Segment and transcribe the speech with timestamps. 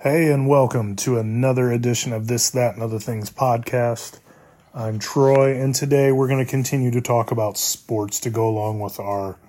[0.00, 4.20] Hey, and welcome to another edition of This, That, and Other Things podcast.
[4.72, 8.78] I'm Troy, and today we're going to continue to talk about sports to go along
[8.78, 9.40] with our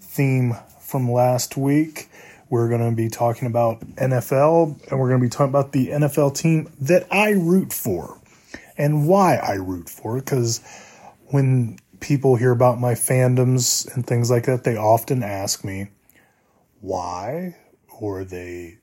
[0.00, 2.08] theme from last week.
[2.48, 5.88] We're going to be talking about NFL, and we're going to be talking about the
[5.88, 8.20] NFL team that I root for
[8.78, 10.18] and why I root for.
[10.18, 10.24] It.
[10.24, 10.60] Because
[11.30, 15.88] when people hear about my fandoms and things like that, they often ask me
[16.80, 17.56] why,
[17.88, 18.79] or they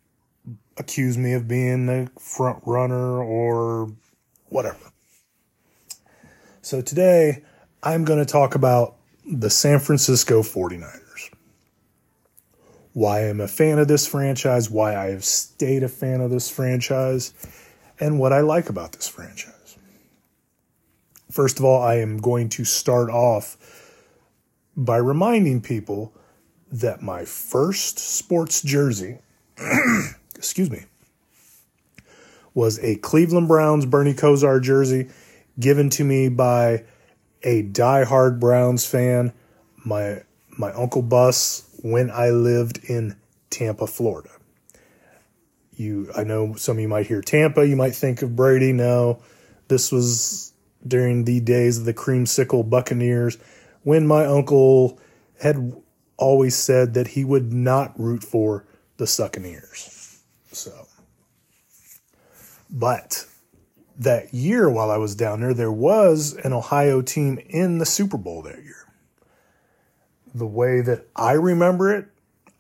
[0.77, 3.91] accuse me of being the front runner or
[4.49, 4.91] whatever.
[6.61, 7.43] So today
[7.83, 11.31] I'm going to talk about the San Francisco 49ers.
[12.93, 16.49] Why I'm a fan of this franchise, why I have stayed a fan of this
[16.49, 17.33] franchise,
[17.99, 19.77] and what I like about this franchise.
[21.31, 23.57] First of all, I am going to start off
[24.75, 26.13] by reminding people
[26.71, 29.19] that my first sports jersey
[30.37, 30.85] excuse me,
[32.53, 35.09] was a Cleveland Browns Bernie Kosar jersey
[35.59, 36.83] given to me by
[37.43, 39.33] a die-hard Browns fan,
[39.85, 40.21] my
[40.57, 43.15] my uncle Bus, when I lived in
[43.49, 44.29] Tampa, Florida.
[45.75, 48.73] You, I know some of you might hear Tampa, you might think of Brady.
[48.73, 49.21] No,
[49.67, 50.53] this was
[50.85, 53.37] during the days of the creamsicle Buccaneers
[53.83, 54.99] when my uncle
[55.39, 55.73] had
[56.17, 58.65] always said that he would not root for
[58.97, 59.96] the Succaneers.
[60.57, 60.87] So,
[62.69, 63.25] but
[63.99, 68.17] that year while I was down there, there was an Ohio team in the Super
[68.17, 68.85] Bowl that year.
[70.33, 72.07] The way that I remember it,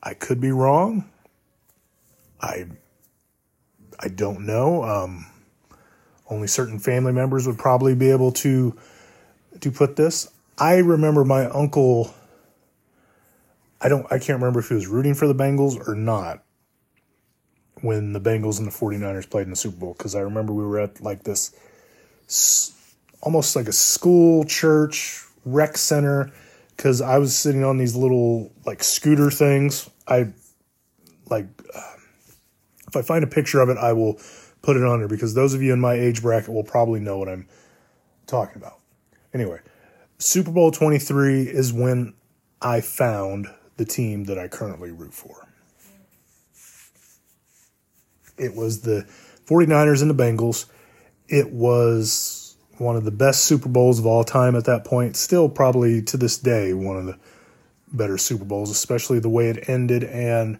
[0.01, 1.09] I could be wrong.
[2.39, 2.67] I
[3.99, 4.83] I don't know.
[4.83, 5.25] Um,
[6.29, 8.77] only certain family members would probably be able to
[9.59, 10.29] to put this.
[10.59, 12.13] I remember my uncle.
[13.81, 14.05] I don't.
[14.05, 16.43] I can't remember if he was rooting for the Bengals or not,
[17.81, 20.65] when the Bengals and the 49ers played in the Super Bowl because I remember we
[20.65, 21.55] were at like this
[23.21, 26.31] almost like a school, church, rec center
[26.75, 29.89] because I was sitting on these little like scooter things.
[30.07, 30.29] I
[31.29, 31.81] like uh,
[32.87, 34.19] if I find a picture of it, I will
[34.61, 37.17] put it on there because those of you in my age bracket will probably know
[37.17, 37.47] what I'm
[38.27, 38.79] talking about.
[39.33, 39.59] Anyway,
[40.19, 42.13] Super Bowl 23 is when
[42.61, 45.46] I found the team that I currently root for.
[48.37, 49.05] It was the
[49.45, 50.65] 49ers and the Bengals.
[51.27, 55.15] It was one of the best Super Bowls of all time at that point.
[55.15, 57.17] Still, probably to this day, one of the
[57.91, 60.03] better Super Bowls, especially the way it ended.
[60.03, 60.59] And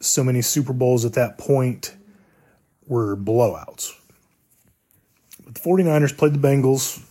[0.00, 1.94] so many Super Bowls at that point
[2.86, 3.92] were blowouts.
[5.44, 7.02] But the 49ers played the Bengals.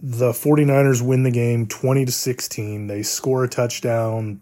[0.00, 2.86] The 49ers win the game 20 to 16.
[2.86, 4.40] They score a touchdown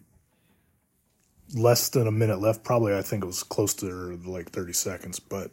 [1.55, 2.65] less than a minute left.
[2.65, 3.87] Probably, I think it was close to
[4.25, 5.21] like 30 seconds.
[5.21, 5.51] But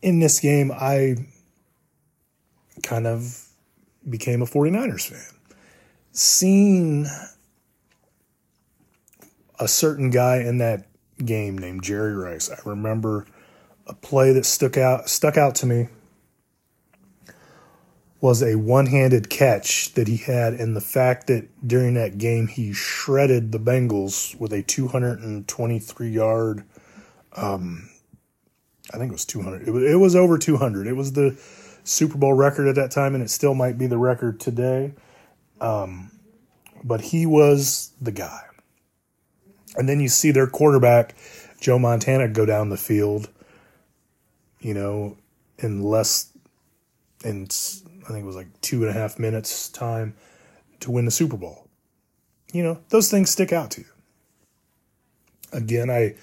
[0.00, 1.16] in this game, I
[2.82, 3.48] kind of
[4.08, 5.56] became a 49ers fan.
[6.12, 7.06] Seeing
[9.58, 10.86] a certain guy in that
[11.24, 13.26] game named Jerry Rice, I remember
[13.86, 15.88] a play that stuck out stuck out to me
[18.22, 22.72] was a one-handed catch that he had and the fact that during that game he
[22.72, 26.64] shredded the Bengals with a 223 yard
[27.34, 27.90] um,
[28.94, 31.36] I think it was 200 it was, it was over 200 it was the
[31.84, 34.92] Super Bowl record at that time and it still might be the record today.
[35.60, 36.12] Um,
[36.84, 38.42] but he was the guy.
[39.76, 41.16] And then you see their quarterback
[41.60, 43.28] Joe Montana go down the field
[44.60, 45.16] you know
[45.58, 46.32] in less
[47.24, 47.48] in
[48.04, 50.14] I think it was like two and a half minutes time
[50.80, 51.68] to win the Super Bowl.
[52.52, 53.86] You know, those things stick out to you.
[55.52, 56.16] Again, I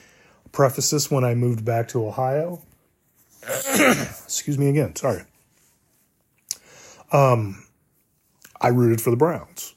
[0.51, 2.62] preface this when I moved back to Ohio.
[3.44, 5.23] Excuse me again, sorry.
[7.12, 7.63] Um,
[8.59, 9.73] I rooted for the Browns.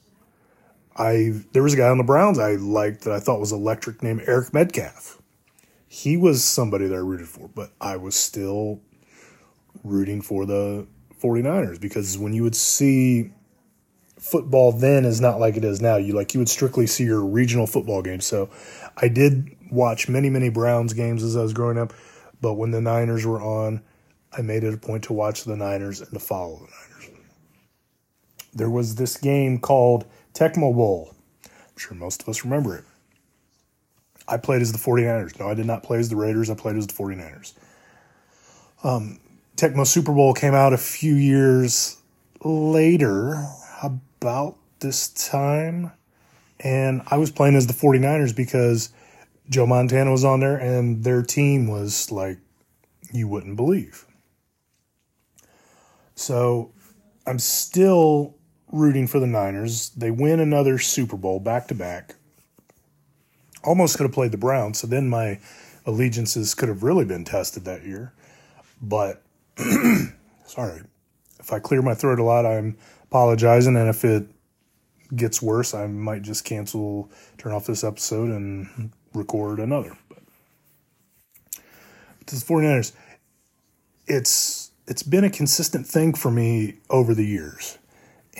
[0.96, 4.02] I there was a guy on the Browns I liked that I thought was electric
[4.02, 5.20] named Eric Metcalf.
[5.88, 8.80] He was somebody that I rooted for, but I was still
[9.84, 10.86] rooting for the
[11.22, 13.30] 49ers because when you would see
[14.22, 15.96] football then is not like it is now.
[15.96, 18.24] You like you would strictly see your regional football games.
[18.24, 18.50] So
[18.96, 21.92] I did watch many, many Browns games as I was growing up,
[22.40, 23.82] but when the Niners were on,
[24.36, 27.20] I made it a point to watch the Niners and to follow the Niners.
[28.54, 30.04] There was this game called
[30.34, 31.14] Tecmo Bowl.
[31.44, 32.84] I'm sure most of us remember it.
[34.28, 35.38] I played as the 49ers.
[35.40, 36.48] No, I did not play as the Raiders.
[36.48, 37.54] I played as the 49ers.
[38.84, 39.18] Um,
[39.56, 41.98] Tecmo Super Bowl came out a few years
[42.44, 43.46] later,
[44.22, 45.92] about this time.
[46.60, 48.90] And I was playing as the 49ers because
[49.48, 52.38] Joe Montana was on there, and their team was like
[53.12, 54.06] you wouldn't believe.
[56.14, 56.72] So
[57.26, 58.36] I'm still
[58.70, 59.90] rooting for the Niners.
[59.90, 62.14] They win another Super Bowl back to back.
[63.64, 65.40] Almost could have played the Browns, so then my
[65.84, 68.12] allegiances could have really been tested that year.
[68.80, 69.22] But
[70.46, 70.82] sorry,
[71.38, 73.76] if I clear my throat a lot, I'm apologizing.
[73.76, 74.26] And if it
[75.14, 79.96] gets worse, I might just cancel, turn off this episode, and record another.
[80.08, 80.22] But
[82.26, 82.92] the 49ers,
[84.06, 87.78] it's it's been a consistent thing for me over the years.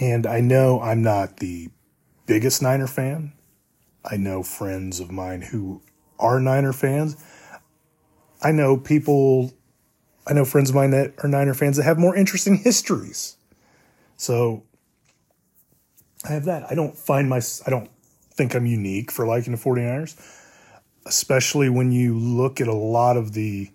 [0.00, 1.68] And I know I'm not the
[2.26, 3.32] biggest Niner fan.
[4.04, 5.82] I know friends of mine who
[6.18, 7.16] are Niner fans.
[8.42, 9.52] I know people,
[10.26, 13.36] I know friends of mine that are Niner fans that have more interesting histories.
[14.16, 14.62] So
[16.24, 16.70] I have that.
[16.70, 17.90] I don't find my, I don't
[18.32, 20.16] think I'm unique for liking the 49ers,
[21.06, 23.70] especially when you look at a lot of the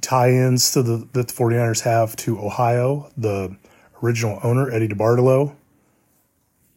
[0.00, 3.10] tie-ins to the that the 49ers have to Ohio.
[3.16, 3.56] The
[4.02, 5.54] original owner, Eddie DeBartolo,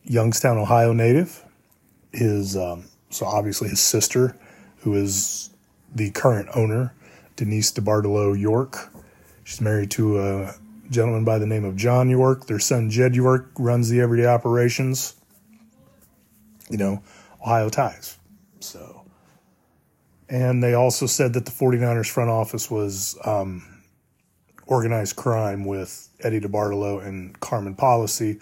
[0.03, 1.43] Youngstown, Ohio native.
[2.11, 4.35] His um, so obviously his sister,
[4.79, 5.51] who is
[5.93, 6.93] the current owner,
[7.35, 8.91] Denise DeBartolo York.
[9.43, 10.55] She's married to a
[10.89, 12.47] gentleman by the name of John York.
[12.47, 15.15] Their son Jed York runs the everyday operations.
[16.69, 17.03] You know,
[17.41, 18.17] Ohio ties.
[18.59, 19.03] So
[20.33, 23.83] and they also said that the 49ers front office was um,
[24.65, 28.39] organized crime with Eddie DeBartolo and Carmen Policy,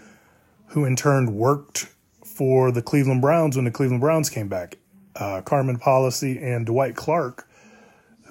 [0.68, 1.90] who in turn worked
[2.24, 4.78] for the Cleveland Browns when the Cleveland Browns came back.
[5.18, 7.46] Uh, Carmen Policy and Dwight Clark,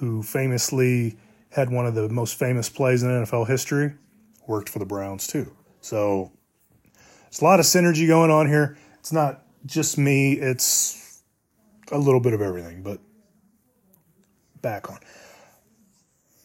[0.01, 1.17] who famously
[1.51, 3.93] had one of the most famous plays in NFL history,
[4.47, 5.55] worked for the Browns too.
[5.83, 6.33] So
[7.29, 8.79] it's a lot of synergy going on here.
[8.99, 11.23] It's not just me, it's
[11.93, 12.99] a little bit of everything, but
[14.63, 14.99] back on.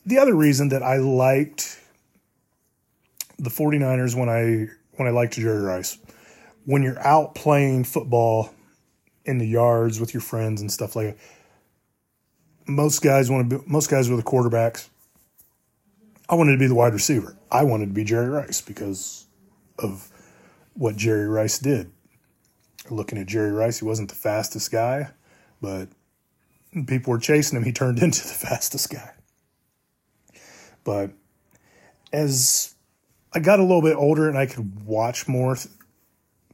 [0.05, 1.79] The other reason that I liked
[3.39, 4.67] the 49ers when I
[4.97, 5.97] when I liked Jerry Rice,
[6.65, 8.53] when you're out playing football
[9.23, 11.17] in the yards with your friends and stuff like that,
[12.67, 14.89] most guys want to be most guys were the quarterbacks.
[16.27, 17.37] I wanted to be the wide receiver.
[17.51, 19.25] I wanted to be Jerry Rice because
[19.77, 20.09] of
[20.73, 21.91] what Jerry Rice did.
[22.89, 25.11] Looking at Jerry Rice, he wasn't the fastest guy,
[25.61, 25.89] but
[26.87, 29.11] people were chasing him, he turned into the fastest guy.
[30.83, 31.11] But
[32.11, 32.75] as
[33.33, 35.57] I got a little bit older and I could watch more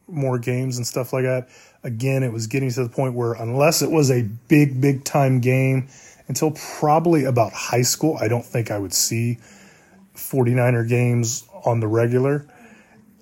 [0.07, 1.47] more games and stuff like that,
[1.83, 5.39] again, it was getting to the point where unless it was a big big time
[5.39, 5.87] game
[6.27, 9.37] until probably about high school, I don't think I would see
[10.15, 12.47] 49er games on the regular.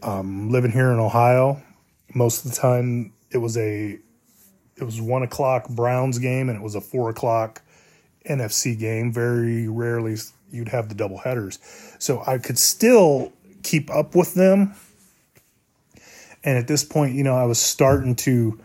[0.02, 1.62] Um, living here in Ohio,
[2.14, 4.00] most of the time it was a
[4.76, 7.62] it was one o'clock Browns game and it was a four o'clock
[8.30, 9.12] NFC game.
[9.12, 10.16] Very rarely
[10.52, 11.60] you'd have the double headers,
[12.00, 13.34] so I could still
[13.64, 14.76] keep up with them.
[16.44, 18.60] And at this point, you know, I was starting to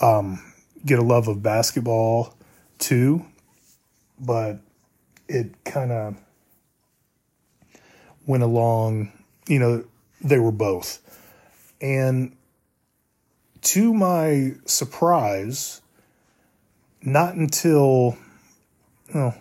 [0.00, 0.42] um,
[0.84, 2.34] get a love of basketball
[2.78, 3.24] too,
[4.20, 4.60] but
[5.28, 6.16] it kind of
[8.26, 9.12] went along.
[9.48, 9.84] You know,
[10.20, 11.00] they were both,
[11.80, 12.36] and
[13.62, 15.80] to my surprise,
[17.02, 18.16] not until
[19.14, 19.34] well,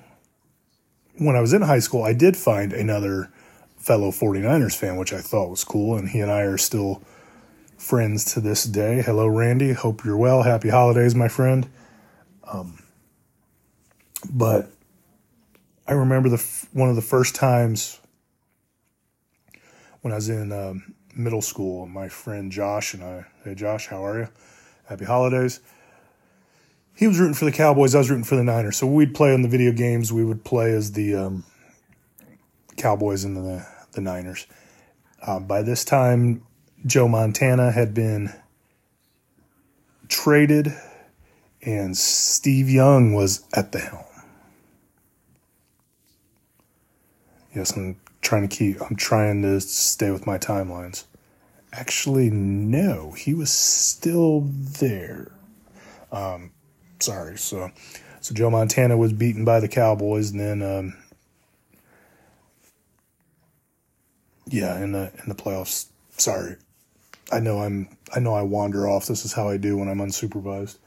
[1.17, 3.31] when I was in high school, I did find another
[3.85, 7.03] fellow 49ers fan, which I thought was cool, and he and I are still
[7.77, 9.03] friends to this day.
[9.03, 9.73] Hello, Randy.
[9.73, 10.41] Hope you're well.
[10.41, 11.69] Happy holidays, my friend.
[12.51, 12.81] Um,
[14.27, 14.71] but
[15.87, 17.99] I remember the one of the first times
[20.01, 21.85] when I was in um, middle school.
[21.85, 24.29] My friend Josh and I, hey Josh, how are you?
[24.85, 25.59] Happy holidays.
[26.95, 27.93] He was rooting for the Cowboys.
[27.93, 28.77] I was rooting for the Niners.
[28.77, 30.11] So we'd play on the video games.
[30.11, 31.43] We would play as the um,
[32.77, 34.45] Cowboys and the the Niners.
[35.21, 36.45] Uh, by this time,
[36.85, 38.33] Joe Montana had been
[40.07, 40.73] traded,
[41.63, 44.03] and Steve Young was at the helm.
[47.55, 51.05] Yes, I'm trying to keep I'm trying to stay with my timelines.
[51.71, 55.31] Actually, no, he was still there.
[56.11, 56.51] Um,
[56.99, 57.37] sorry.
[57.37, 57.71] So,
[58.21, 60.97] so Joe Montana was beaten by the Cowboys, and then, um,
[64.47, 65.87] yeah, in the in the playoffs.
[66.11, 66.55] Sorry,
[67.31, 69.07] I know I'm I know I wander off.
[69.07, 70.77] This is how I do when I'm unsupervised.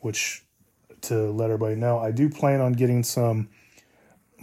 [0.00, 0.44] Which,
[1.02, 3.48] to let everybody know, I do plan on getting some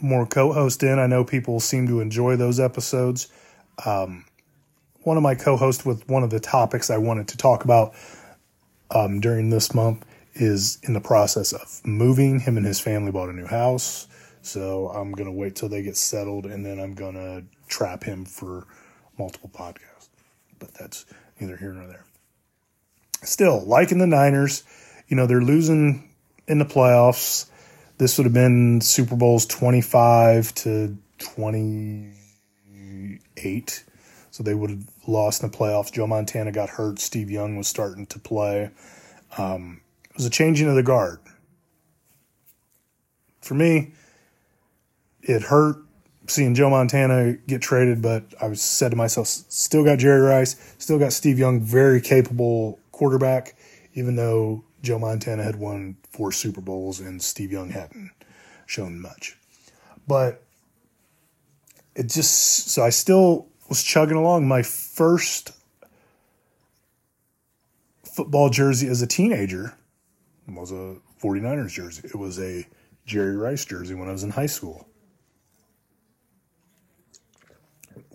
[0.02, 1.00] more co-host in.
[1.00, 3.28] I know people seem to enjoy those episodes.
[3.86, 4.26] Um,
[5.04, 7.94] one of my co-hosts with one of the topics I wanted to talk about
[8.92, 12.40] um, during this month is in the process of moving.
[12.40, 14.08] Him and his family bought a new house.
[14.42, 18.04] So I'm going to wait till they get settled and then I'm going to trap
[18.04, 18.68] him for
[19.18, 20.10] multiple podcasts.
[20.60, 21.06] But that's
[21.40, 22.06] neither here nor there.
[23.24, 24.64] Still, liking the Niners,
[25.08, 26.10] you know, they're losing
[26.48, 27.48] in the playoffs.
[27.98, 33.86] This would have been Super Bowls 25 to 28.
[34.32, 35.94] So they would have lost in the playoffs.
[35.94, 37.00] Joe Montana got hurt.
[37.00, 38.70] Steve Young was starting to play.
[39.38, 39.80] Um,
[40.10, 41.20] it was a changing of the guard.
[43.42, 43.94] For me,
[45.22, 45.78] it hurt
[46.28, 50.76] seeing Joe Montana get traded, but I was said to myself, still got Jerry Rice,
[50.78, 53.56] still got Steve Young, very capable quarterback,
[53.94, 58.12] even though Joe Montana had won four Super Bowls and Steve Young hadn't
[58.66, 59.38] shown much.
[60.08, 60.44] But
[61.96, 64.48] it just, so I still was chugging along.
[64.48, 65.52] My first
[68.04, 69.74] football jersey as a teenager
[70.48, 72.04] was a 49ers jersey.
[72.06, 72.66] It was a
[73.06, 74.88] Jerry Rice jersey when I was in high school.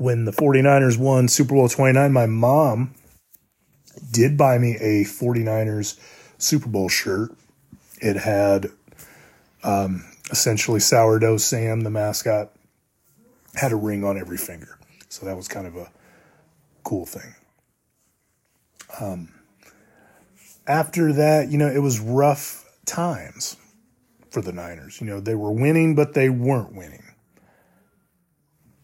[0.01, 2.95] When the 49ers won Super Bowl 29, my mom
[4.11, 6.01] did buy me a 49ers
[6.39, 7.37] Super Bowl shirt.
[8.01, 8.69] It had
[9.63, 12.51] um, essentially sourdough Sam, the mascot,
[13.57, 14.79] had a ring on every finger.
[15.11, 15.93] So that was kind of a
[16.83, 17.35] cool thing.
[19.03, 19.35] Um,
[20.67, 23.59] after that, you know, it was rough times
[24.31, 24.99] for the Niners.
[24.99, 27.05] You know, they were winning, but they weren't winning.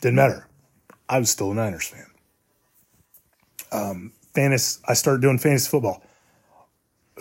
[0.03, 0.47] Didn't matter.
[1.09, 2.07] I was still a Niners fan.
[3.73, 6.03] Um, fantasy, I started doing fantasy football.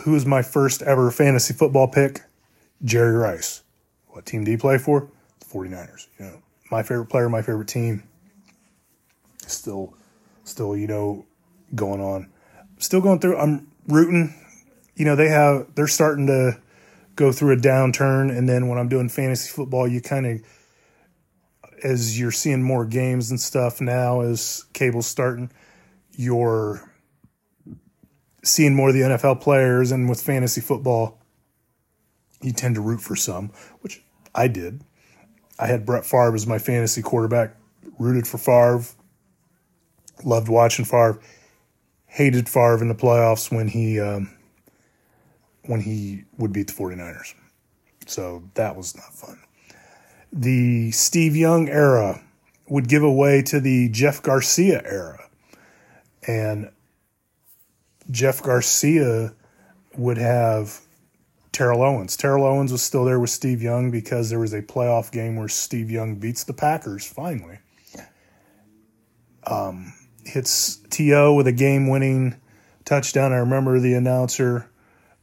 [0.04, 2.22] Who was my first ever fantasy football pick?
[2.84, 3.64] Jerry Rice.
[4.08, 5.10] What team did he play for?
[5.40, 6.08] The 49ers.
[6.20, 8.04] You know, my favorite player, my favorite team.
[9.48, 9.94] Still,
[10.44, 11.26] still, you know,
[11.74, 12.30] going on.
[12.80, 13.38] Still going through.
[13.38, 14.34] I'm rooting
[14.96, 16.58] you know, they have they're starting to
[17.16, 20.42] go through a downturn and then when I'm doing fantasy football, you kind of
[21.84, 25.52] as you're seeing more games and stuff now as cable's starting,
[26.12, 26.92] you're
[28.44, 31.20] seeing more of the NFL players and with fantasy football,
[32.42, 33.52] you tend to root for some,
[33.82, 34.04] which
[34.34, 34.84] I did.
[35.58, 37.56] I had Brett Favre as my fantasy quarterback,
[37.98, 38.84] rooted for Favre,
[40.24, 41.20] loved watching Favre,
[42.06, 44.30] hated Favre in the playoffs when he um,
[45.64, 47.34] when he would beat the 49ers.
[48.06, 49.40] So that was not fun.
[50.36, 52.22] The Steve Young era
[52.68, 55.30] would give away to the Jeff Garcia era.
[56.28, 56.72] And
[58.12, 59.34] Jeff Garcia
[59.96, 60.82] would have
[61.52, 62.18] Terrell Owens.
[62.18, 65.48] Terrell Owens was still there with Steve Young because there was a playoff game where
[65.48, 67.60] Steve Young beats the Packers finally.
[69.48, 69.94] Um,
[70.26, 71.34] hits T.O.
[71.34, 72.36] with a game winning
[72.84, 73.32] touchdown.
[73.32, 74.68] I remember the announcer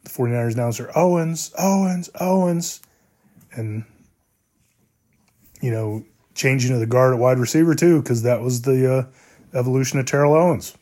[0.04, 2.80] the 49ers announcer, Owens, Owens, Owens.
[3.52, 3.84] And,
[5.62, 6.04] you know,
[6.34, 10.04] changing of the guard at wide receiver too, because that was the uh, evolution of
[10.04, 10.76] Terrell Owens,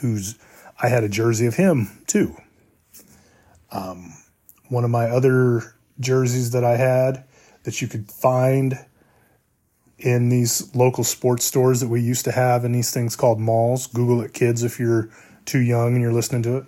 [0.00, 0.36] who's,
[0.82, 2.36] I had a jersey of him too.
[3.70, 4.12] Um,
[4.68, 7.24] one of my other jerseys that I had
[7.62, 8.78] that you could find
[9.98, 13.86] in these local sports stores that we used to have in these things called malls.
[13.86, 15.08] Google it, kids, if you're
[15.44, 16.64] too young and you're listening to it.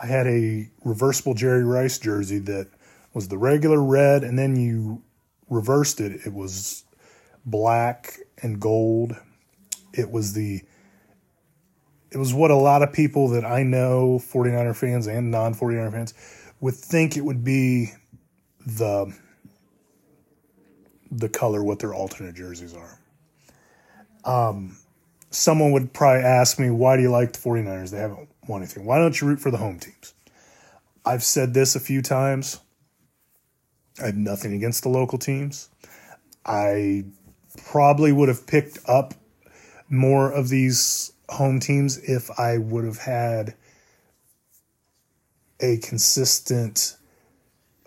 [0.00, 2.68] I had a reversible Jerry Rice jersey that
[3.14, 5.02] was the regular red, and then you
[5.50, 6.20] reversed it.
[6.26, 6.84] It was
[7.44, 9.16] black and gold.
[9.92, 10.62] It was the
[12.10, 15.92] it was what a lot of people that I know, 49er fans and non 49er
[15.92, 16.14] fans,
[16.60, 17.92] would think it would be
[18.64, 19.14] the
[21.10, 22.98] the color what their alternate jerseys are.
[24.24, 24.76] Um,
[25.30, 27.90] someone would probably ask me, why do you like the 49ers?
[27.90, 28.84] They haven't won anything.
[28.84, 30.14] Why don't you root for the home teams?
[31.04, 32.60] I've said this a few times.
[34.00, 35.68] I have nothing against the local teams.
[36.44, 37.04] I
[37.66, 39.14] probably would have picked up
[39.88, 43.54] more of these home teams if I would have had
[45.60, 46.96] a consistent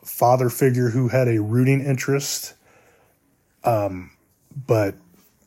[0.03, 2.53] father figure who had a rooting interest.
[3.63, 4.11] Um,
[4.67, 4.95] but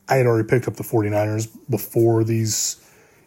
[0.07, 2.81] I had already picked up the 49ers before these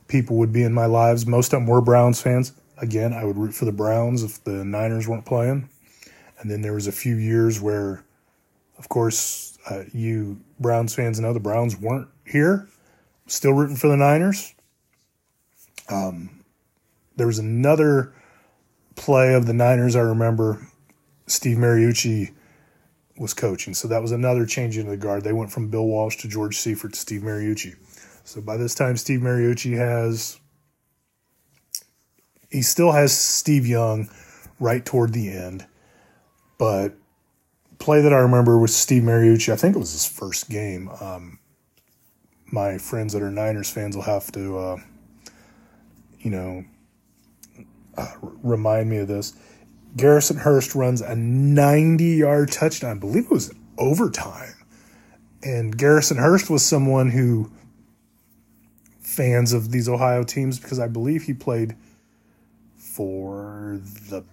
[0.09, 1.27] people would be in my lives.
[1.27, 2.53] Most of them were Browns fans.
[2.79, 5.69] Again, I would root for the Browns if the Niners weren't playing.
[6.41, 8.05] And then there was a few years where,
[8.79, 12.69] of course, uh, you Browns fans know the Browns weren't here.
[13.27, 14.55] Still rooting for the Niners.
[15.89, 16.45] Um,
[17.17, 18.13] there was another
[18.95, 20.67] play of the Niners I remember.
[21.27, 22.33] Steve Mariucci
[23.19, 23.75] was coaching.
[23.75, 25.25] So that was another change in the guard.
[25.25, 27.75] They went from Bill Walsh to George Seifert to Steve Mariucci.
[28.25, 30.39] So by this time, Steve Mariucci has,
[32.51, 34.09] he still has Steve Young
[34.61, 35.67] right toward the end.
[36.59, 36.95] But
[37.79, 39.53] play that I remember was Steve Mariucci.
[39.53, 40.91] I think it was his first game.
[41.01, 41.39] Um,
[42.47, 44.77] my friends that are Niners fans will have to, uh,
[46.21, 46.65] you know,
[47.97, 48.13] uh,
[48.43, 49.35] remind me of this.
[49.97, 52.97] Garrison Hearst runs a 90 yard touchdown.
[52.97, 54.55] I believe it was overtime.
[55.43, 57.51] And Garrison Hearst was someone who
[59.01, 61.77] fans of these Ohio teams because I believe he played
[62.77, 64.25] for the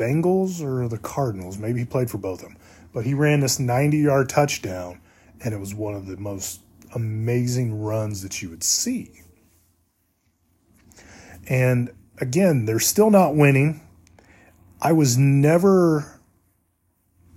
[0.00, 1.58] Bengals or the Cardinals.
[1.58, 2.56] Maybe he played for both of them.
[2.94, 5.00] But he ran this 90 yard touchdown,
[5.44, 6.60] and it was one of the most
[6.94, 9.12] amazing runs that you would see.
[11.48, 13.80] And again, they're still not winning.
[14.80, 16.20] I was never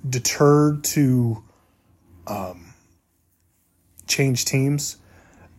[0.08, 1.44] deterred to
[2.28, 2.74] um,
[4.08, 4.98] change teams.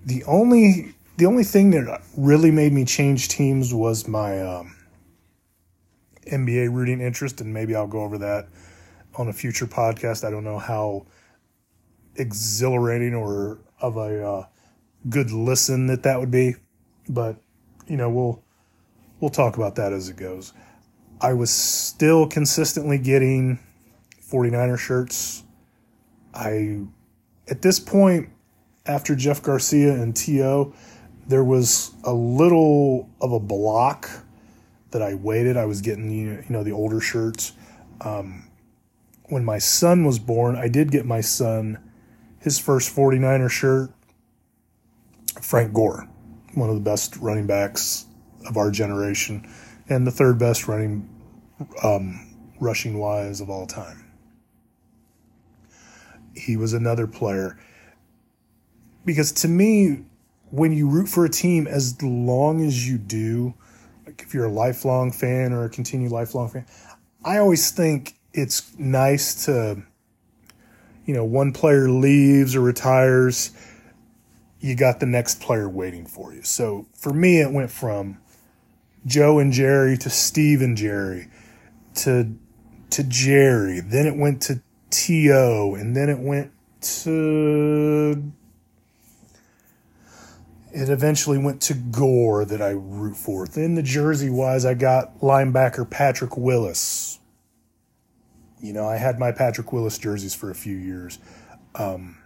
[0.05, 4.75] The only the only thing that really made me change teams was my um,
[6.35, 8.49] NBA rooting interest, and maybe I'll go over that
[9.17, 10.25] on a future podcast.
[10.25, 11.07] I don't know how
[12.17, 14.47] exhilarating or of a uh,
[15.09, 16.57] good listen that that would be,
[17.09, 17.37] but
[17.87, 18.43] you know we'll
[19.21, 20.53] we'll talk about that as it goes.
[21.21, 23.59] I was still consistently getting
[24.31, 25.43] 49er shirts.
[26.35, 26.81] I
[27.49, 28.31] at this point
[28.87, 30.75] after Jeff Garcia and TO,
[31.27, 34.11] there was a little of a block
[34.95, 35.57] that I waited.
[35.57, 37.53] I was getting you know the older shirts.
[38.01, 38.49] Um,
[39.25, 41.79] when my son was born, I did get my son
[42.39, 43.91] his first 49er shirt.
[45.43, 46.09] Frank Gore,
[46.55, 48.07] one of the best running backs
[48.47, 49.53] of our generation,
[49.89, 51.09] and the third best running
[51.83, 54.05] um, rushing wise of all time.
[56.37, 57.59] He was another player
[59.05, 60.05] because to me,
[60.51, 63.55] when you root for a team, as long as you do,
[64.07, 66.67] like if you're a lifelong fan or a continued lifelong fan,
[67.25, 69.83] I always think it's nice to,
[71.07, 73.53] you know, one player leaves or retires,
[74.61, 76.43] you got the next player waiting for you.
[76.43, 78.19] So for me, it went from
[79.07, 81.29] Joe and Jerry to Steve and Jerry
[81.97, 82.35] to
[82.91, 83.81] to Jerry.
[83.81, 85.75] Then it went to T.O.
[85.75, 88.33] and then it went to
[90.75, 93.47] it eventually went to Gore that I root for.
[93.47, 97.21] Then the jersey wise, I got linebacker Patrick Willis.
[98.61, 101.21] You know, I had my Patrick Willis jerseys for a few years.
[101.77, 102.17] Um,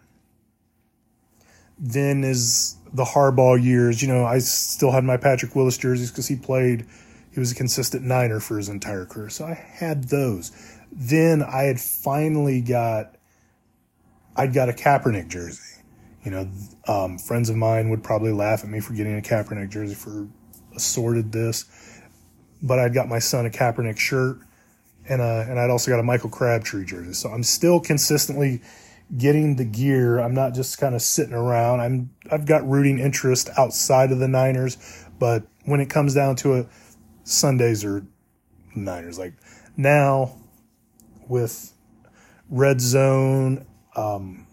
[1.78, 4.00] then is the Harbaugh years.
[4.00, 6.87] You know, I still had my Patrick Willis jerseys because he played.
[7.30, 10.52] He was a consistent Niner for his entire career, so I had those.
[10.90, 13.14] Then I had finally got.
[14.34, 15.77] I'd got a Kaepernick jersey
[16.24, 16.50] you know,
[16.87, 20.28] um, friends of mine would probably laugh at me for getting a Kaepernick jersey for
[20.74, 21.64] assorted this,
[22.62, 24.38] but I'd got my son a Kaepernick shirt,
[25.09, 27.12] and uh, and I'd also got a Michael Crabtree jersey.
[27.12, 28.61] So I'm still consistently
[29.16, 30.18] getting the gear.
[30.18, 31.81] I'm not just kind of sitting around.
[31.81, 34.76] I'm I've got rooting interest outside of the Niners,
[35.18, 36.68] but when it comes down to it,
[37.24, 38.04] Sundays are
[38.74, 39.18] Niners.
[39.18, 39.35] Like
[39.76, 40.37] now
[41.28, 41.72] with
[42.50, 43.66] Red Zone.
[43.94, 44.47] Um,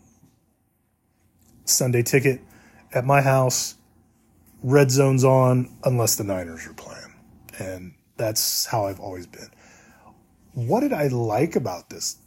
[1.66, 2.42] Sunday ticket
[2.94, 3.76] at my house.
[4.64, 7.14] Red zone's on unless the Niners are playing.
[7.60, 9.50] And that's how I've always been.
[10.54, 12.18] What did I like about this?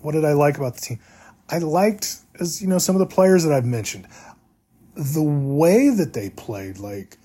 [0.00, 1.00] What did I like about the team?
[1.48, 4.06] I liked, as you know, some of the players that I've mentioned,
[4.94, 6.78] the way that they played.
[6.78, 7.16] Like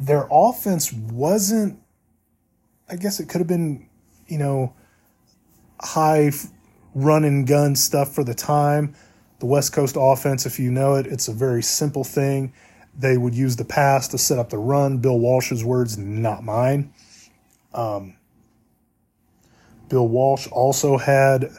[0.00, 1.80] their offense wasn't,
[2.88, 3.88] I guess it could have been,
[4.26, 4.74] you know,
[5.80, 6.32] high
[6.94, 8.94] run and gun stuff for the time
[9.38, 12.52] the West Coast offense, if you know it, it's a very simple thing.
[12.96, 14.98] They would use the pass to set up the run.
[14.98, 16.92] Bill Walsh's words, not mine.
[17.72, 18.16] Um,
[19.88, 21.50] Bill Walsh also had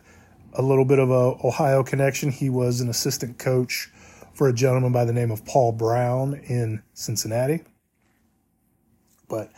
[0.54, 2.32] a little bit of a Ohio connection.
[2.32, 3.90] He was an assistant coach
[4.34, 7.64] for a gentleman by the name of Paul Brown in Cincinnati.
[9.28, 9.52] But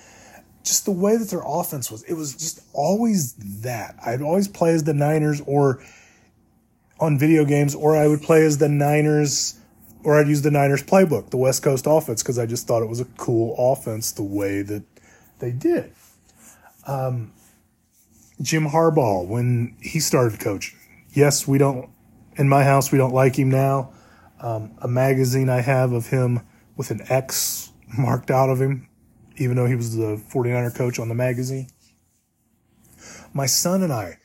[0.63, 3.95] just the way that their offense was, it was just always that.
[4.05, 5.83] I'd always play as the Niners or
[6.99, 9.59] on video games, or I would play as the Niners,
[10.03, 12.89] or I'd use the Niners playbook, the West Coast offense, because I just thought it
[12.89, 14.83] was a cool offense the way that
[15.39, 15.93] they did.
[16.85, 17.33] Um,
[18.41, 20.77] Jim Harbaugh, when he started coaching,
[21.11, 21.89] yes, we don't,
[22.35, 23.91] in my house, we don't like him now.
[24.39, 26.41] Um, a magazine I have of him
[26.75, 28.87] with an X marked out of him,
[29.37, 31.67] even though he was the 49er coach on the magazine.
[33.33, 34.17] My son and I,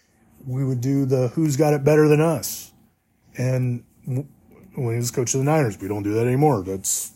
[0.46, 2.61] we would do the who's got it better than us.
[3.36, 4.26] And when
[4.74, 6.62] he was coach of the Niners, we don't do that anymore.
[6.62, 7.12] That's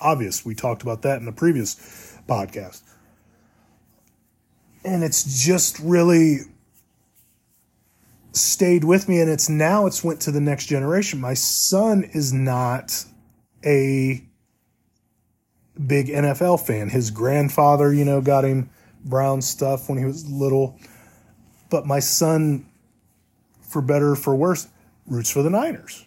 [0.00, 0.44] obvious.
[0.44, 1.74] We talked about that in the previous
[2.28, 2.82] podcast.
[4.84, 6.38] and it's just really
[8.32, 11.20] stayed with me and it's now it's went to the next generation.
[11.20, 13.04] My son is not
[13.64, 14.24] a
[15.86, 16.88] big NFL fan.
[16.88, 18.70] His grandfather, you know, got him
[19.04, 20.78] Brown stuff when he was little.
[21.70, 22.66] But my son,
[23.62, 24.68] for better or for worse,
[25.06, 26.04] roots for the Niners.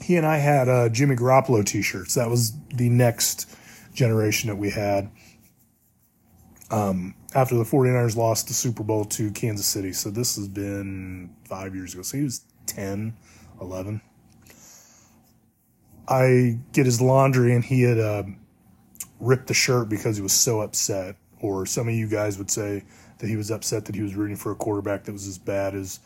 [0.00, 2.14] He and I had uh, Jimmy Garoppolo t shirts.
[2.14, 3.48] That was the next
[3.94, 5.10] generation that we had.
[6.70, 9.92] Um, after the 49ers lost the Super Bowl to Kansas City.
[9.92, 12.02] So this has been five years ago.
[12.02, 13.14] So he was 10,
[13.60, 14.00] 11.
[16.06, 18.24] I get his laundry and he had uh,
[19.20, 21.16] ripped the shirt because he was so upset.
[21.40, 22.84] Or some of you guys would say
[23.18, 25.74] that he was upset that he was rooting for a quarterback that was as bad
[25.74, 26.00] as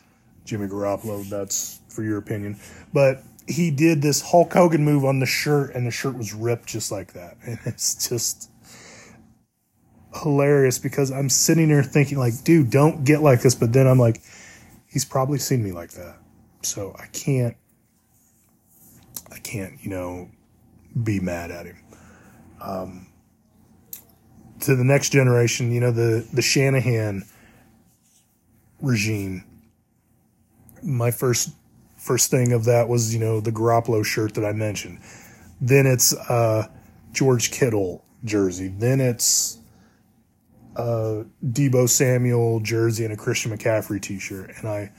[0.49, 1.29] Jimmy Garoppolo.
[1.29, 2.59] That's for your opinion.
[2.93, 6.67] But he did this Hulk Hogan move on the shirt and the shirt was ripped
[6.67, 7.37] just like that.
[7.47, 8.51] And it's just
[10.23, 13.55] hilarious because I'm sitting there thinking like, dude, don't get like this.
[13.55, 14.23] But then I'm like,
[14.87, 16.17] he's probably seen me like that.
[16.63, 17.57] So I can't,
[19.31, 20.31] I can't, you know,
[21.03, 21.77] be mad at him.
[22.61, 23.07] Um,
[24.61, 27.25] to the next generation, you know, the, the Shanahan
[28.81, 29.45] regime,
[30.83, 31.51] my first,
[31.97, 35.01] first thing of that was, you know, the Garoppolo shirt that I mentioned.
[35.61, 36.69] Then it's, uh,
[37.13, 38.69] George Kittle jersey.
[38.69, 39.59] Then it's,
[40.79, 44.93] a Deebo Samuel jersey and a Christian McCaffrey T-shirt, and I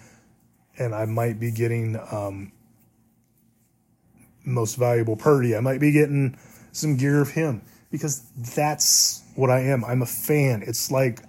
[0.77, 2.51] and I might be getting um,
[4.45, 5.55] most valuable Purdy.
[5.55, 6.37] I might be getting
[6.71, 7.61] some gear of him
[7.91, 8.21] because
[8.55, 9.83] that's what I am.
[9.83, 10.63] I'm a fan.
[10.65, 11.21] It's like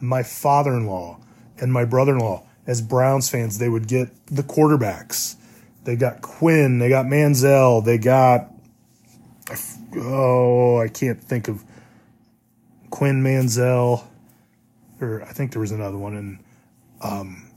[0.00, 1.20] my father-in-law
[1.60, 3.58] and my brother-in-law as Browns fans.
[3.58, 5.36] They would get the quarterbacks.
[5.84, 6.78] They got Quinn.
[6.78, 7.84] They got Manziel.
[7.84, 8.50] They got
[9.96, 11.64] oh, I can't think of
[12.90, 14.04] Quinn Manziel,
[15.00, 16.38] or I think there was another one, and
[17.02, 17.50] um,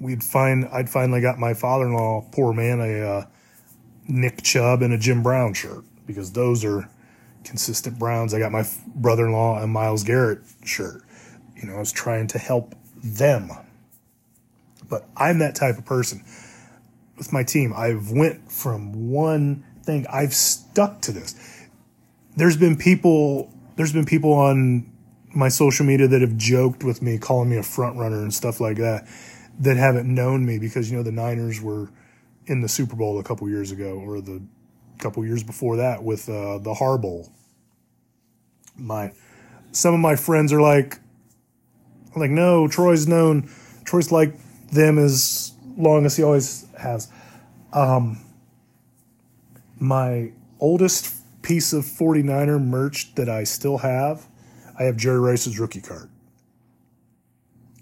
[0.00, 3.26] we'd find I'd finally got my father-in-law, poor man, a uh,
[4.06, 6.88] Nick Chubb and a Jim Brown shirt because those are
[7.44, 8.34] consistent Browns.
[8.34, 11.02] I got my brother-in-law a Myles Garrett shirt.
[11.56, 13.50] You know, I was trying to help them,
[14.88, 16.24] but I'm that type of person
[17.16, 17.72] with my team.
[17.76, 20.06] I've went from one thing.
[20.10, 21.58] I've stuck to this
[22.38, 24.90] there's been people there's been people on
[25.34, 28.60] my social media that have joked with me, calling me a front runner and stuff
[28.60, 29.06] like that,
[29.60, 31.90] that haven't known me because you know the Niners were
[32.46, 34.40] in the Super Bowl a couple years ago or the
[34.98, 37.28] couple years before that with uh, the Harbowl.
[38.76, 39.12] My
[39.72, 40.98] some of my friends are like,
[42.20, 43.50] like no, Troy's known,
[43.84, 44.34] Troy's like
[44.70, 47.10] them as long as he always has.
[47.72, 48.20] Um,
[49.78, 54.26] my oldest piece of 49er merch that I still have,
[54.78, 56.10] I have Jerry Rice's rookie card.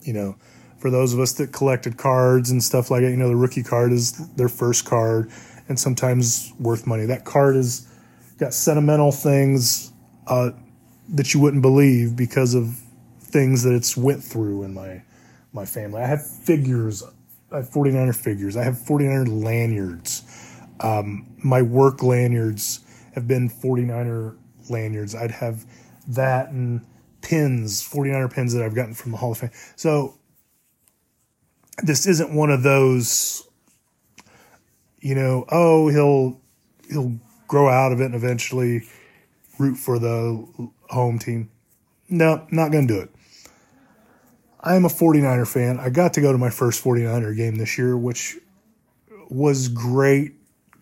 [0.03, 0.37] You know,
[0.79, 3.62] for those of us that collected cards and stuff like that, you know, the rookie
[3.62, 5.31] card is their first card
[5.68, 7.07] and sometimes worth money.
[7.07, 7.88] That card has
[8.38, 9.92] got sentimental things
[10.27, 10.51] uh,
[11.09, 12.81] that you wouldn't believe because of
[13.37, 15.03] things that it's went through in my
[15.53, 16.01] my family.
[16.01, 17.03] I have figures,
[17.53, 18.57] I have 49er figures.
[18.57, 20.22] I have 49er lanyards.
[20.81, 22.81] Um, my work lanyards
[23.14, 24.37] have been 49er
[24.70, 25.14] lanyards.
[25.14, 25.66] I'd have
[26.09, 26.81] that and
[27.20, 29.51] pins, 49er pins that I've gotten from the Hall of Fame.
[29.77, 30.18] So
[31.83, 33.46] this isn't one of those,
[35.01, 36.40] you know, oh, he'll
[36.88, 37.18] he'll
[37.49, 38.85] grow out of it and eventually
[39.59, 41.51] root for the home team.
[42.09, 43.11] No, not going to do it.
[44.61, 45.79] I'm a 49er fan.
[45.79, 48.37] I got to go to my first 49er game this year, which
[49.29, 50.33] was great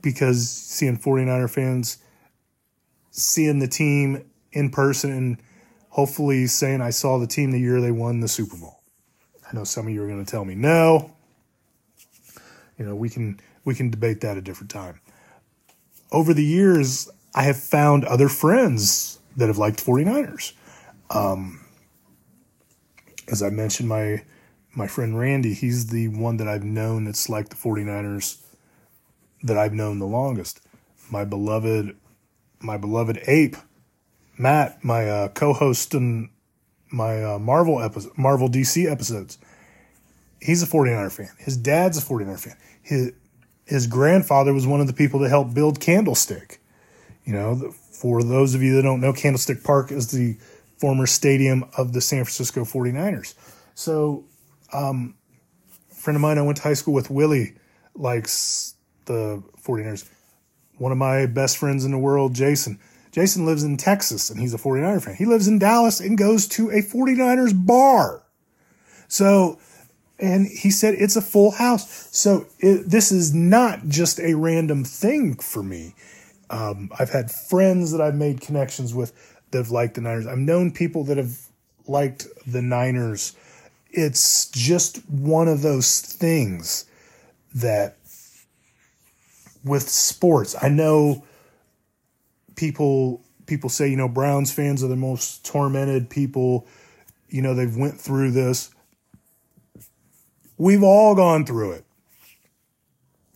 [0.03, 1.99] because seeing 49er fans
[3.11, 5.43] seeing the team in person and
[5.89, 8.81] hopefully saying I saw the team the year they won the Super Bowl.
[9.49, 11.13] I know some of you are going to tell me no.
[12.79, 15.01] You know, we can we can debate that a different time.
[16.11, 20.53] Over the years, I have found other friends that have liked 49ers.
[21.11, 21.64] Um,
[23.29, 24.23] as I mentioned, my
[24.75, 28.43] my friend Randy, he's the one that I've known that's like the 49ers
[29.45, 30.61] that I've known the longest.
[31.11, 31.97] My beloved
[32.61, 33.57] my beloved ape,
[34.39, 36.31] Matt, my uh, co-host in
[36.91, 39.39] my uh, Marvel episode, Marvel DC episodes.
[40.41, 41.31] He's a 49er fan.
[41.39, 42.57] His dad's a 49er fan.
[42.83, 43.13] His
[43.67, 46.61] his grandfather was one of the people that helped build Candlestick.
[47.25, 50.37] You know, for those of you that don't know, Candlestick Park is the
[50.79, 53.35] former stadium of the San Francisco 49ers.
[53.75, 54.25] So,
[54.73, 55.15] um,
[55.91, 57.55] a friend of mine I went to high school with, Willie,
[57.95, 58.75] likes
[59.07, 60.09] the 49ers
[60.79, 62.79] one of my best friends in the world, Jason.
[63.13, 65.15] Jason lives in Texas and he's a 49er fan.
[65.15, 68.25] He lives in Dallas and goes to a 49ers bar.
[69.07, 69.59] So,
[70.19, 72.09] and he said it's a full house.
[72.11, 75.95] So it, this is not just a random thing for me.
[76.51, 79.13] Um, I've had friends that I've made connections with
[79.55, 80.27] that have liked the Niners.
[80.27, 81.39] I've known people that have
[81.87, 83.37] liked the Niners.
[83.93, 86.87] It's just one of those things
[87.55, 87.97] that
[89.65, 91.25] with sports, I know
[92.57, 96.67] people people say, you know, Browns fans are the most tormented people.
[97.29, 98.75] You know, they've went through this.
[100.59, 101.85] We've all gone through it.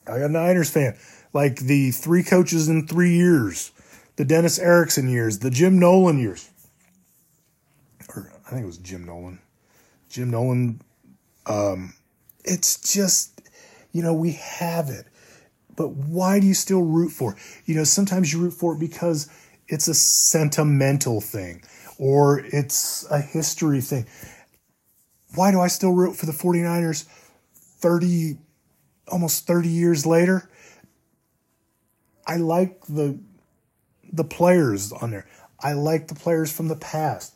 [0.08, 0.98] I got a Niners fan.
[1.32, 3.70] Like the three coaches in three years,
[4.18, 6.50] the Dennis Erickson years, the Jim Nolan years.
[8.08, 9.38] Or I think it was Jim Nolan.
[10.10, 10.82] Jim Nolan.
[11.46, 11.94] Um,
[12.44, 13.40] it's just,
[13.92, 15.06] you know, we have it.
[15.76, 17.38] But why do you still root for it?
[17.64, 19.30] You know, sometimes you root for it because
[19.68, 21.62] it's a sentimental thing
[21.96, 24.06] or it's a history thing.
[25.36, 27.04] Why do I still root for the 49ers
[27.54, 28.38] 30
[29.06, 30.50] almost 30 years later?
[32.26, 33.20] I like the
[34.12, 35.26] the players on there.
[35.60, 37.34] I like the players from the past.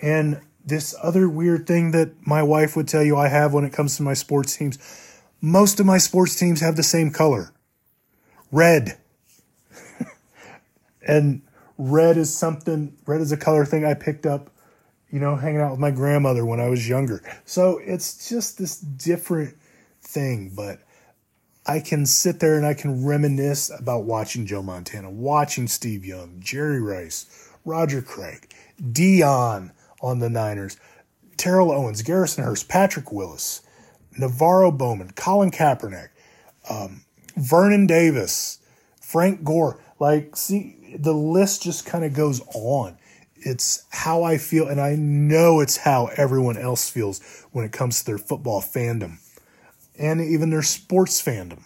[0.00, 3.72] And this other weird thing that my wife would tell you I have when it
[3.72, 4.78] comes to my sports teams,
[5.40, 7.52] most of my sports teams have the same color.
[8.50, 8.98] Red.
[11.06, 11.42] and
[11.78, 14.50] red is something red is a color thing I picked up,
[15.10, 17.22] you know, hanging out with my grandmother when I was younger.
[17.44, 19.56] So it's just this different
[20.00, 20.80] thing, but
[21.64, 26.40] I can sit there and I can reminisce about watching Joe Montana, watching Steve Young,
[26.40, 29.70] Jerry Rice, Roger Craig, Deion
[30.00, 30.76] on the Niners,
[31.36, 33.62] Terrell Owens, Garrison Hearst, Patrick Willis,
[34.18, 36.08] NaVorro Bowman, Colin Kaepernick,
[36.68, 37.04] um,
[37.36, 38.58] Vernon Davis,
[39.00, 39.80] Frank Gore.
[40.00, 42.98] Like, see, the list just kind of goes on.
[43.36, 47.20] It's how I feel, and I know it's how everyone else feels
[47.52, 49.18] when it comes to their football fandom
[50.02, 51.62] and even their sports fandom.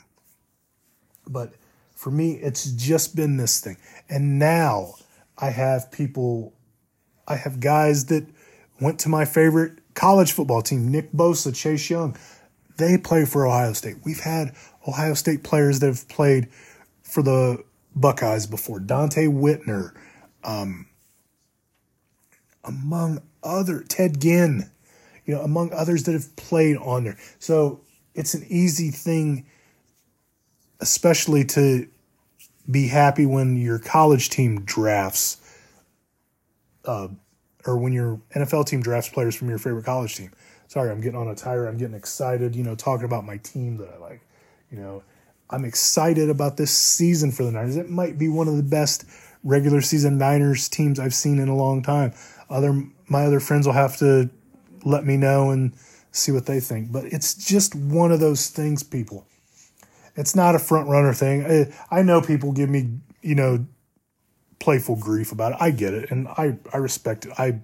[1.27, 1.55] But
[1.95, 3.79] for me, it's just been this thing.
[4.09, 4.95] And now
[5.39, 6.53] I have people,
[7.27, 8.27] I have guys that
[8.79, 12.15] went to my favorite college football team, Nick Bosa, Chase Young.
[12.77, 13.97] They play for Ohio State.
[14.05, 14.55] We've had
[14.87, 16.49] Ohio State players that have played
[17.03, 18.79] for the Buckeyes before.
[18.79, 19.95] Donte Whitner,
[20.45, 20.87] um,
[22.63, 24.71] among other Ted Ginn,
[25.25, 27.17] you know, among others that have played on there.
[27.39, 27.81] So
[28.17, 29.47] it's an easy thing,
[30.81, 31.87] especially to
[32.69, 35.37] be happy when your college team drafts,
[36.87, 37.09] uh,
[37.67, 40.33] or when your NFL team drafts players from your favorite college team.
[40.67, 41.67] Sorry, I'm getting on a tire.
[41.67, 44.23] I'm getting excited, you know, talking about my team that I like.
[44.71, 45.03] You know,
[45.51, 47.77] I'm excited about this season for the Niners.
[47.77, 49.05] It might be one of the best
[49.45, 52.15] regular season Niners teams I've seen in a long time.
[52.49, 54.31] Other my other friends will have to
[54.85, 55.73] let me know and
[56.17, 56.93] see what they think.
[56.93, 59.27] But it's just one of those things, people.
[60.17, 61.45] It's not a front runner thing.
[61.91, 63.67] I, I know people give me, you know,
[64.59, 65.59] playful grief about it.
[65.61, 67.33] I get it, and I I respect it.
[67.39, 67.61] I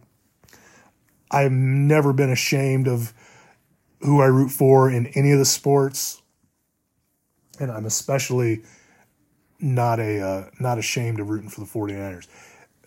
[1.31, 3.13] I've never been ashamed of
[4.01, 6.21] who I root for in any of the sports,
[7.59, 8.63] and I'm especially
[9.59, 12.27] not a uh, not ashamed of rooting for the 49ers,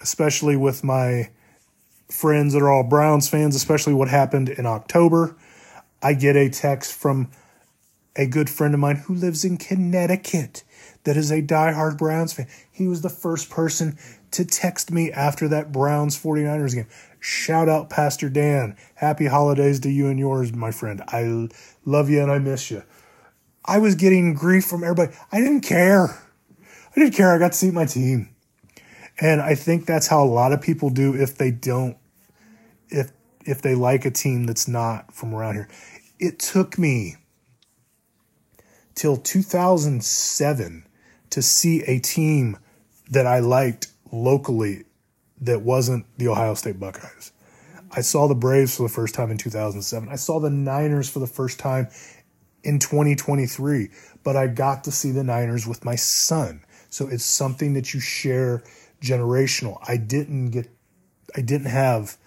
[0.02, 1.30] especially with my
[2.10, 5.36] friends that are all Browns fans, especially what happened in October.
[6.02, 7.32] I get a text from
[8.16, 10.64] a good friend of mine who lives in Connecticut
[11.04, 12.48] that is a diehard Browns fan.
[12.72, 13.98] He was the first person
[14.32, 16.88] to text me after that Browns 49ers game.
[17.20, 18.76] Shout out Pastor Dan.
[18.96, 21.02] Happy holidays to you and yours, my friend.
[21.08, 21.50] I
[21.86, 22.84] love you and I miss you.
[23.66, 25.16] I was getting grief from everybody.
[25.32, 26.08] I didn't care.
[26.60, 27.34] I didn't care.
[27.34, 28.30] I got to see my team.
[29.20, 31.98] And I think that's how a lot of people do if they don't
[32.90, 33.12] if
[33.46, 35.70] if they like a team that's not from around here.
[36.20, 37.16] It took me
[38.96, 40.88] till 2007
[41.30, 42.58] to see a team
[43.12, 44.86] that I liked locally
[45.42, 47.32] that wasn't the Ohio State Buckeyes.
[47.92, 50.10] I saw the Braves for the first time in 2007.
[50.10, 51.88] I saw the Niners for the first time
[52.64, 53.90] in 2023,
[54.24, 56.62] but I got to see the Niners with my son.
[56.90, 58.64] So it's something that you share
[59.02, 59.78] generational.
[59.88, 60.70] I didn't get
[61.36, 62.18] I didn't have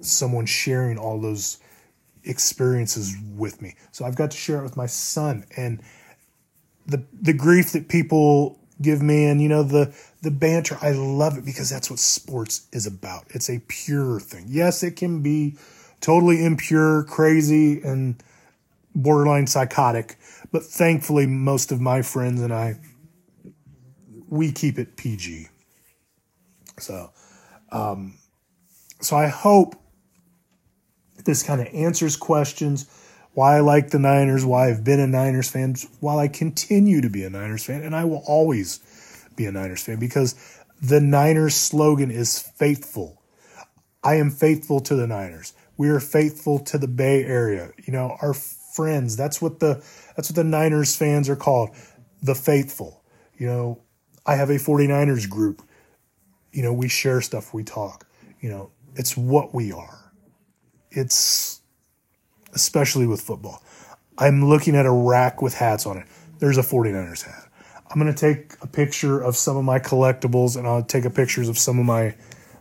[0.00, 1.58] someone sharing all those
[2.24, 3.74] experiences with me.
[3.92, 5.82] So I've got to share it with my son and
[6.86, 11.38] the the grief that people give me and you know the the banter I love
[11.38, 13.24] it because that's what sports is about.
[13.28, 14.46] It's a pure thing.
[14.48, 15.56] Yes, it can be
[16.00, 18.22] totally impure, crazy and
[18.94, 20.16] borderline psychotic,
[20.50, 22.78] but thankfully most of my friends and I
[24.28, 25.48] we keep it PG.
[26.78, 27.10] So,
[27.70, 28.14] um,
[29.00, 29.79] so I hope
[31.24, 32.86] this kind of answers questions
[33.32, 37.08] why I like the Niners, why I've been a Niners fan, while I continue to
[37.08, 38.80] be a Niners fan, and I will always
[39.36, 40.34] be a Niners fan because
[40.82, 43.22] the Niners slogan is faithful.
[44.02, 45.52] I am faithful to the Niners.
[45.76, 47.70] We are faithful to the Bay Area.
[47.84, 49.16] You know, our friends.
[49.16, 49.82] That's what the
[50.16, 51.70] that's what the Niners fans are called,
[52.22, 53.02] the faithful.
[53.36, 53.80] You know,
[54.26, 55.62] I have a 49ers group.
[56.52, 58.06] You know, we share stuff, we talk.
[58.40, 59.99] You know, it's what we are.
[60.90, 61.60] It's
[62.52, 63.62] especially with football.
[64.18, 66.06] I'm looking at a rack with hats on it.
[66.38, 67.48] There's a 49ers hat.
[67.88, 71.10] I'm going to take a picture of some of my collectibles and I'll take a
[71.10, 72.14] pictures of some of my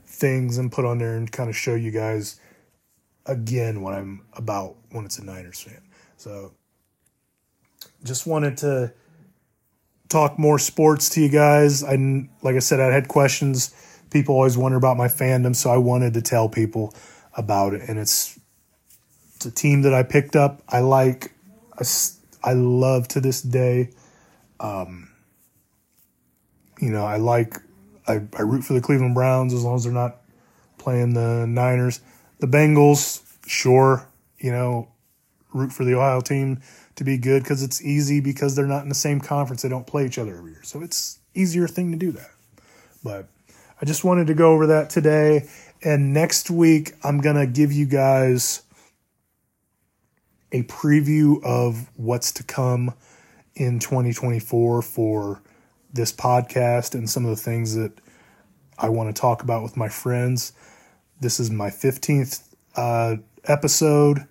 [0.05, 2.39] things and put on there and kind of show you guys
[3.25, 5.81] again what I'm about when it's a Niners fan.
[6.17, 6.53] So
[8.03, 8.93] just wanted to
[10.09, 11.83] talk more sports to you guys.
[11.83, 11.95] I
[12.41, 13.73] like I said I had questions.
[14.09, 16.93] People always wonder about my fandom, so I wanted to tell people
[17.35, 18.39] about it and it's
[19.35, 20.61] it's a team that I picked up.
[20.67, 21.31] I like
[21.77, 21.85] I,
[22.43, 23.91] I love to this day
[24.59, 25.09] um,
[26.79, 27.55] you know, I like
[28.07, 30.17] I, I root for the Cleveland Browns as long as they're not
[30.77, 32.01] playing the Niners.
[32.39, 34.07] The Bengals, sure,
[34.39, 34.87] you know,
[35.53, 36.61] root for the Ohio team
[36.95, 39.61] to be good because it's easy because they're not in the same conference.
[39.61, 40.63] They don't play each other every year.
[40.63, 42.31] So it's easier thing to do that.
[43.03, 43.27] But
[43.81, 45.49] I just wanted to go over that today.
[45.81, 48.63] And next week, I'm going to give you guys
[50.51, 52.93] a preview of what's to come
[53.55, 55.41] in 2024 for
[55.93, 57.93] this podcast and some of the things that
[58.77, 60.53] I want to talk about with my friends.
[61.21, 62.43] This is my 15th
[62.75, 64.25] uh, episode.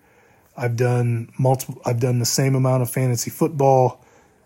[0.57, 4.03] I've done multiple I've done the same amount of fantasy football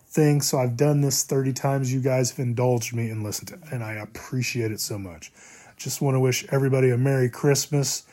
[0.08, 1.92] things, so I've done this 30 times.
[1.92, 5.32] You guys have indulged me and listened to and I appreciate it so much.
[5.84, 8.04] Just want to wish everybody a Merry Christmas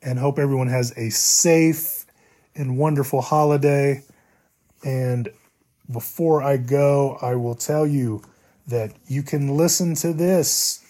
[0.00, 2.06] and hope everyone has a safe
[2.54, 4.04] and wonderful holiday.
[4.84, 5.28] And
[5.90, 8.22] before I go, I will tell you
[8.68, 10.84] that you can listen to this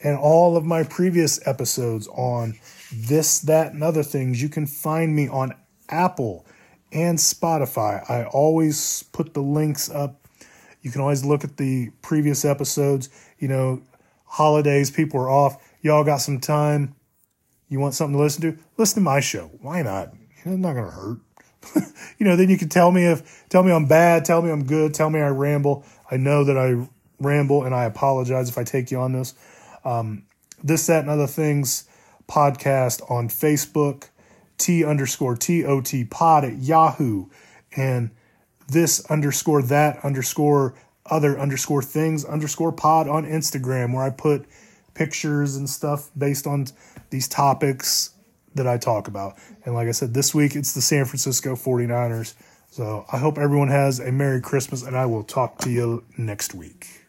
[0.00, 2.56] and all of my previous episodes on
[2.92, 4.40] this, that, and other things.
[4.40, 5.54] You can find me on
[5.88, 6.46] Apple
[6.92, 8.08] and Spotify.
[8.08, 10.24] I always put the links up.
[10.82, 13.08] You can always look at the previous episodes.
[13.40, 13.82] You know,
[14.24, 15.63] holidays, people are off.
[15.84, 16.94] Y'all got some time.
[17.68, 18.58] You want something to listen to?
[18.78, 19.50] Listen to my show.
[19.60, 20.14] Why not?
[20.38, 21.18] It's not going to hurt.
[22.18, 24.64] you know, then you can tell me if, tell me I'm bad, tell me I'm
[24.64, 25.84] good, tell me I ramble.
[26.10, 26.88] I know that I
[27.20, 29.34] ramble, and I apologize if I take you on this.
[29.84, 30.24] Um,
[30.62, 31.86] this, that, and other things
[32.28, 34.08] podcast on Facebook,
[34.56, 37.26] T underscore T O T pod at Yahoo,
[37.76, 38.10] and
[38.68, 44.46] this underscore that underscore other underscore things underscore pod on Instagram, where I put
[44.94, 46.66] pictures and stuff based on
[47.10, 48.10] these topics
[48.54, 49.36] that I talk about.
[49.64, 52.34] And like I said, this week it's the San Francisco 49ers.
[52.70, 56.54] So I hope everyone has a Merry Christmas, and I will talk to you next
[56.54, 57.03] week.